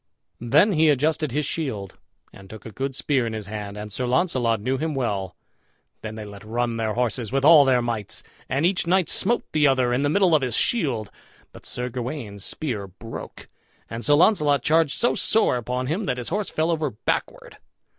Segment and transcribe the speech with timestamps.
[0.39, 1.95] Then he adjusted his shield,
[2.33, 5.35] and took a good spear in his hand, and Sir Launcelot knew him well.
[6.01, 9.67] Then they let run their horses with all their mights, and each knight smote the
[9.67, 11.11] other in the middle of his shield.
[11.53, 13.47] But Sir Gawain's spear broke,
[13.91, 17.57] and Sir Launcelot charged so sore upon him that his horse fell over backward.